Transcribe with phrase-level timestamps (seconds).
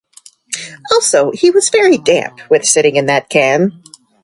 [0.91, 3.83] Also he was very damp with sitting in that can.